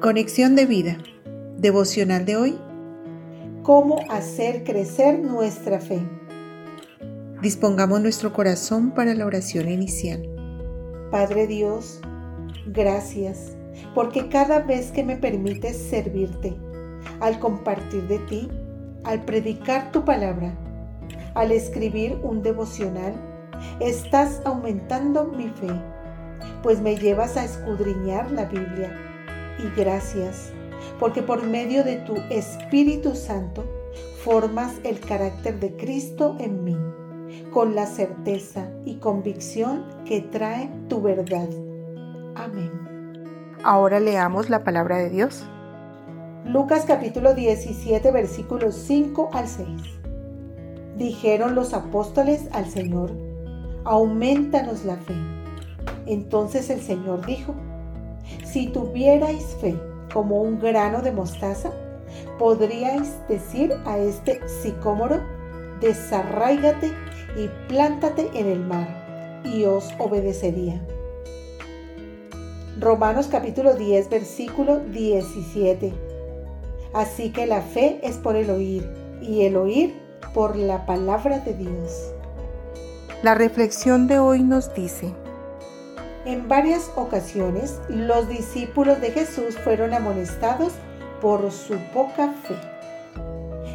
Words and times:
Conexión 0.00 0.56
de 0.56 0.64
vida. 0.64 0.96
Devocional 1.58 2.24
de 2.24 2.34
hoy. 2.34 2.58
¿Cómo 3.62 4.00
hacer 4.08 4.64
crecer 4.64 5.18
nuestra 5.18 5.78
fe? 5.78 6.00
Dispongamos 7.42 8.00
nuestro 8.00 8.32
corazón 8.32 8.92
para 8.92 9.12
la 9.12 9.26
oración 9.26 9.68
inicial. 9.68 10.26
Padre 11.10 11.46
Dios, 11.46 12.00
gracias, 12.68 13.58
porque 13.94 14.30
cada 14.30 14.60
vez 14.60 14.90
que 14.90 15.04
me 15.04 15.16
permites 15.16 15.76
servirte, 15.76 16.56
al 17.20 17.38
compartir 17.38 18.08
de 18.08 18.20
ti, 18.20 18.48
al 19.04 19.22
predicar 19.26 19.92
tu 19.92 20.06
palabra, 20.06 20.56
al 21.34 21.52
escribir 21.52 22.18
un 22.22 22.42
devocional, 22.42 23.12
estás 23.80 24.40
aumentando 24.46 25.26
mi 25.26 25.50
fe, 25.50 25.78
pues 26.62 26.80
me 26.80 26.96
llevas 26.96 27.36
a 27.36 27.44
escudriñar 27.44 28.30
la 28.30 28.46
Biblia 28.46 29.08
y 29.62 29.80
gracias, 29.80 30.52
porque 30.98 31.22
por 31.22 31.46
medio 31.46 31.84
de 31.84 31.96
tu 31.96 32.14
Espíritu 32.30 33.14
Santo 33.14 33.64
formas 34.24 34.74
el 34.84 35.00
carácter 35.00 35.58
de 35.60 35.76
Cristo 35.76 36.36
en 36.38 36.64
mí, 36.64 36.76
con 37.52 37.74
la 37.74 37.86
certeza 37.86 38.70
y 38.84 38.96
convicción 38.96 39.84
que 40.04 40.20
trae 40.20 40.70
tu 40.88 41.00
verdad. 41.02 41.48
Amén. 42.34 42.70
Ahora 43.62 44.00
leamos 44.00 44.48
la 44.48 44.64
palabra 44.64 44.98
de 44.98 45.10
Dios. 45.10 45.44
Lucas 46.44 46.84
capítulo 46.86 47.34
17 47.34 48.10
versículos 48.10 48.74
5 48.74 49.30
al 49.32 49.46
6. 49.46 49.68
Dijeron 50.96 51.54
los 51.54 51.74
apóstoles 51.74 52.48
al 52.52 52.66
Señor, 52.66 53.10
aumentanos 53.84 54.84
la 54.84 54.96
fe. 54.96 55.14
Entonces 56.06 56.70
el 56.70 56.80
Señor 56.80 57.24
dijo, 57.26 57.54
si 58.44 58.68
tuvierais 58.68 59.44
fe 59.60 59.76
como 60.12 60.42
un 60.42 60.58
grano 60.58 61.02
de 61.02 61.12
mostaza, 61.12 61.70
podríais 62.38 63.12
decir 63.28 63.74
a 63.84 63.98
este 63.98 64.40
sicómoro, 64.62 65.20
desarráigate 65.80 66.92
y 67.36 67.48
plántate 67.68 68.28
en 68.34 68.46
el 68.48 68.60
mar, 68.60 69.42
y 69.44 69.64
os 69.64 69.88
obedecería. 69.98 70.80
Romanos 72.78 73.28
capítulo 73.30 73.74
10, 73.74 74.08
versículo 74.08 74.80
17. 74.80 75.92
Así 76.92 77.30
que 77.30 77.46
la 77.46 77.60
fe 77.60 78.00
es 78.02 78.16
por 78.16 78.36
el 78.36 78.50
oír, 78.50 78.88
y 79.20 79.42
el 79.42 79.56
oír 79.56 79.94
por 80.34 80.56
la 80.56 80.86
palabra 80.86 81.40
de 81.40 81.54
Dios. 81.54 82.12
La 83.22 83.34
reflexión 83.34 84.06
de 84.06 84.18
hoy 84.18 84.42
nos 84.42 84.72
dice, 84.74 85.12
en 86.24 86.48
varias 86.48 86.90
ocasiones 86.96 87.78
los 87.88 88.28
discípulos 88.28 89.00
de 89.00 89.10
Jesús 89.10 89.56
fueron 89.58 89.94
amonestados 89.94 90.72
por 91.20 91.50
su 91.50 91.76
poca 91.92 92.32
fe. 92.44 92.56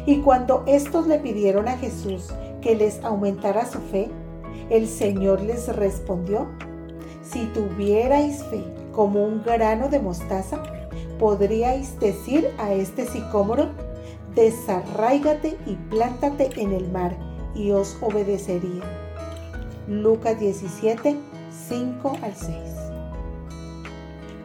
Y 0.06 0.20
cuando 0.20 0.62
estos 0.66 1.06
le 1.06 1.18
pidieron 1.18 1.68
a 1.68 1.76
Jesús 1.76 2.28
que 2.60 2.76
les 2.76 3.02
aumentara 3.04 3.66
su 3.66 3.80
fe, 3.80 4.08
el 4.70 4.88
Señor 4.88 5.40
les 5.42 5.74
respondió, 5.74 6.48
si 7.22 7.46
tuvierais 7.46 8.44
fe 8.44 8.64
como 8.92 9.24
un 9.24 9.42
grano 9.42 9.88
de 9.88 10.00
mostaza, 10.00 10.62
podríais 11.18 11.98
decir 11.98 12.50
a 12.58 12.72
este 12.72 13.06
sicómoro, 13.06 13.70
desarráigate 14.34 15.56
y 15.66 15.74
plántate 15.90 16.50
en 16.60 16.72
el 16.72 16.88
mar, 16.90 17.16
y 17.54 17.70
os 17.72 17.96
obedecería. 18.00 18.82
Lucas 19.88 20.38
17, 20.38 21.16
5 21.68 22.18
al 22.22 22.34
6. 22.34 22.56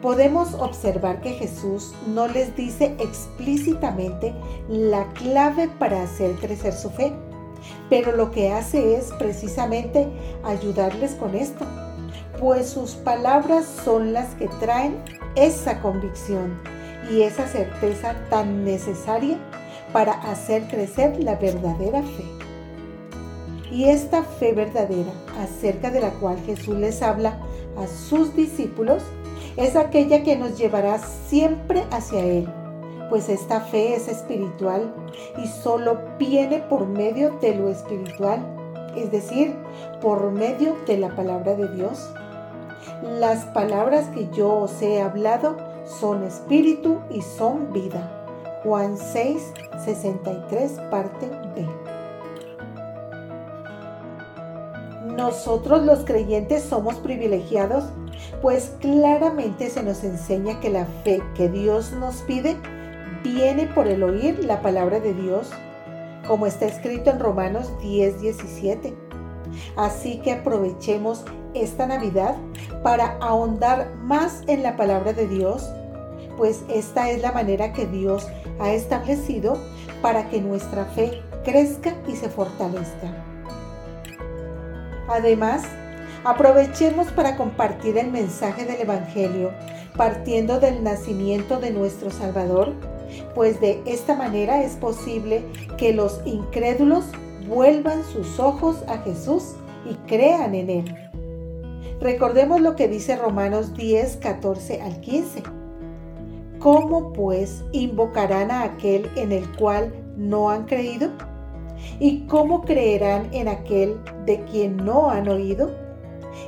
Podemos 0.00 0.54
observar 0.54 1.20
que 1.20 1.30
Jesús 1.30 1.94
no 2.08 2.26
les 2.26 2.56
dice 2.56 2.96
explícitamente 2.98 4.34
la 4.68 5.06
clave 5.12 5.68
para 5.78 6.02
hacer 6.02 6.32
crecer 6.36 6.72
su 6.72 6.90
fe, 6.90 7.12
pero 7.88 8.16
lo 8.16 8.32
que 8.32 8.50
hace 8.50 8.96
es 8.96 9.12
precisamente 9.18 10.08
ayudarles 10.42 11.14
con 11.14 11.36
esto, 11.36 11.64
pues 12.40 12.68
sus 12.68 12.94
palabras 12.94 13.64
son 13.84 14.12
las 14.12 14.34
que 14.34 14.48
traen 14.58 14.96
esa 15.36 15.80
convicción 15.80 16.60
y 17.08 17.22
esa 17.22 17.46
certeza 17.46 18.16
tan 18.28 18.64
necesaria 18.64 19.38
para 19.92 20.12
hacer 20.12 20.66
crecer 20.66 21.22
la 21.22 21.36
verdadera 21.36 22.02
fe. 22.02 22.41
Y 23.72 23.84
esta 23.84 24.22
fe 24.22 24.52
verdadera 24.52 25.10
acerca 25.40 25.90
de 25.90 26.00
la 26.00 26.10
cual 26.10 26.36
Jesús 26.44 26.76
les 26.76 27.00
habla 27.00 27.38
a 27.78 27.86
sus 27.86 28.36
discípulos 28.36 29.02
es 29.56 29.76
aquella 29.76 30.22
que 30.22 30.36
nos 30.36 30.58
llevará 30.58 30.98
siempre 30.98 31.82
hacia 31.90 32.20
Él, 32.20 32.46
pues 33.08 33.30
esta 33.30 33.60
fe 33.60 33.94
es 33.94 34.08
espiritual 34.08 34.94
y 35.42 35.46
solo 35.46 35.98
viene 36.18 36.58
por 36.58 36.86
medio 36.86 37.38
de 37.40 37.54
lo 37.54 37.68
espiritual, 37.70 38.40
es 38.94 39.10
decir, 39.10 39.54
por 40.02 40.30
medio 40.30 40.76
de 40.86 40.98
la 40.98 41.16
palabra 41.16 41.54
de 41.54 41.68
Dios. 41.74 42.12
Las 43.02 43.46
palabras 43.46 44.06
que 44.08 44.28
yo 44.34 44.52
os 44.54 44.82
he 44.82 45.00
hablado 45.00 45.56
son 46.00 46.24
espíritu 46.24 47.00
y 47.10 47.22
son 47.22 47.72
vida. 47.72 48.18
Juan 48.64 48.96
6, 48.98 49.52
63, 49.84 50.72
parte 50.90 51.26
B. 51.54 51.81
Nosotros 55.16 55.82
los 55.82 56.04
creyentes 56.04 56.62
somos 56.62 56.94
privilegiados, 56.94 57.84
pues 58.40 58.72
claramente 58.80 59.68
se 59.68 59.82
nos 59.82 60.04
enseña 60.04 60.58
que 60.60 60.70
la 60.70 60.86
fe 61.04 61.22
que 61.34 61.50
Dios 61.50 61.92
nos 61.92 62.22
pide 62.22 62.56
viene 63.22 63.66
por 63.66 63.88
el 63.88 64.02
oír 64.02 64.42
la 64.44 64.62
palabra 64.62 65.00
de 65.00 65.12
Dios, 65.12 65.50
como 66.26 66.46
está 66.46 66.64
escrito 66.64 67.10
en 67.10 67.20
Romanos 67.20 67.70
10, 67.82 68.22
17. 68.22 68.94
Así 69.76 70.18
que 70.20 70.32
aprovechemos 70.32 71.24
esta 71.52 71.86
Navidad 71.86 72.34
para 72.82 73.18
ahondar 73.18 73.94
más 73.96 74.42
en 74.46 74.62
la 74.62 74.76
palabra 74.78 75.12
de 75.12 75.28
Dios, 75.28 75.68
pues 76.38 76.62
esta 76.68 77.10
es 77.10 77.20
la 77.20 77.32
manera 77.32 77.74
que 77.74 77.86
Dios 77.86 78.26
ha 78.58 78.72
establecido 78.72 79.58
para 80.00 80.30
que 80.30 80.40
nuestra 80.40 80.86
fe 80.86 81.20
crezca 81.44 81.94
y 82.08 82.16
se 82.16 82.30
fortalezca. 82.30 83.31
Además, 85.12 85.62
aprovechemos 86.24 87.08
para 87.12 87.36
compartir 87.36 87.98
el 87.98 88.10
mensaje 88.10 88.64
del 88.64 88.80
Evangelio 88.80 89.50
partiendo 89.96 90.58
del 90.58 90.82
nacimiento 90.82 91.60
de 91.60 91.70
nuestro 91.70 92.10
Salvador, 92.10 92.72
pues 93.34 93.60
de 93.60 93.82
esta 93.84 94.16
manera 94.16 94.62
es 94.62 94.76
posible 94.76 95.44
que 95.76 95.92
los 95.92 96.20
incrédulos 96.24 97.04
vuelvan 97.46 98.02
sus 98.04 98.40
ojos 98.40 98.82
a 98.88 98.98
Jesús 98.98 99.54
y 99.88 99.94
crean 100.06 100.54
en 100.54 100.70
Él. 100.70 101.10
Recordemos 102.00 102.60
lo 102.60 102.74
que 102.74 102.88
dice 102.88 103.16
Romanos 103.16 103.74
10, 103.74 104.16
14 104.16 104.80
al 104.80 105.00
15. 105.00 105.42
¿Cómo 106.58 107.12
pues 107.12 107.62
invocarán 107.72 108.50
a 108.50 108.62
aquel 108.62 109.10
en 109.16 109.32
el 109.32 109.50
cual 109.56 109.92
no 110.16 110.50
han 110.50 110.64
creído? 110.64 111.10
¿Y 111.98 112.26
cómo 112.26 112.62
creerán 112.62 113.28
en 113.32 113.48
aquel 113.48 114.00
de 114.26 114.44
quien 114.44 114.76
no 114.76 115.10
han 115.10 115.28
oído? 115.28 115.70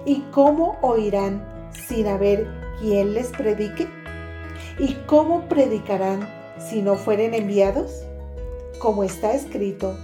¿Y 0.05 0.21
cómo 0.33 0.77
oirán 0.83 1.45
sin 1.89 2.07
haber 2.07 2.49
quien 2.81 3.15
les 3.15 3.29
predique? 3.29 3.87
¿Y 4.79 4.95
cómo 5.07 5.49
predicarán 5.49 6.29
si 6.59 6.83
no 6.83 6.97
fueren 6.97 7.35
enviados? 7.35 8.03
Como 8.79 9.05
está 9.05 9.35
escrito, 9.35 9.97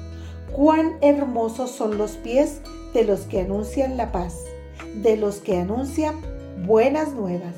cuán 0.53 0.97
hermosos 1.01 1.71
son 1.71 1.99
los 1.99 2.13
pies 2.13 2.61
de 2.95 3.05
los 3.05 3.21
que 3.23 3.41
anuncian 3.41 3.97
la 3.97 4.13
paz, 4.13 4.37
de 5.03 5.17
los 5.17 5.37
que 5.37 5.59
anuncian 5.59 6.21
buenas 6.65 7.13
nuevas. 7.13 7.57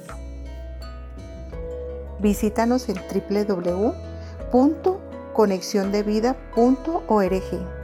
Visítanos 2.21 2.89
en 2.89 2.97
www 2.97 4.13
conexiondevida.org. 5.33 7.83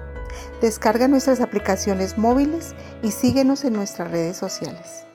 Descarga 0.61 1.09
nuestras 1.09 1.41
aplicaciones 1.41 2.19
móviles 2.19 2.75
y 3.03 3.11
síguenos 3.11 3.65
en 3.65 3.73
nuestras 3.73 4.11
redes 4.11 4.37
sociales. 4.37 5.07